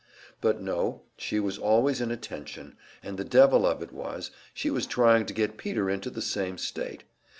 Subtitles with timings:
[0.41, 4.71] But no, she was always in a tension, and the devil of it was, she
[4.71, 7.03] was trying to get Peter into the same state.